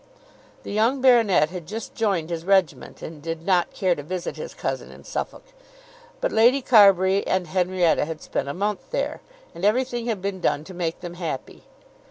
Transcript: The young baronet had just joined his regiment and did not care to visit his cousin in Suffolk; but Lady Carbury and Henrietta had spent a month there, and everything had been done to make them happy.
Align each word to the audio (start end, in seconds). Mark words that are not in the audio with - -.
The 0.63 0.71
young 0.73 0.99
baronet 0.99 1.51
had 1.51 1.67
just 1.67 1.93
joined 1.93 2.31
his 2.31 2.43
regiment 2.43 3.03
and 3.03 3.21
did 3.21 3.45
not 3.45 3.71
care 3.71 3.93
to 3.93 4.01
visit 4.01 4.35
his 4.35 4.55
cousin 4.55 4.89
in 4.89 5.03
Suffolk; 5.03 5.43
but 6.19 6.31
Lady 6.31 6.63
Carbury 6.63 7.27
and 7.27 7.45
Henrietta 7.45 8.05
had 8.05 8.19
spent 8.19 8.49
a 8.49 8.53
month 8.55 8.89
there, 8.89 9.21
and 9.53 9.63
everything 9.63 10.07
had 10.07 10.19
been 10.19 10.39
done 10.41 10.63
to 10.63 10.73
make 10.73 11.01
them 11.01 11.13
happy. 11.13 11.65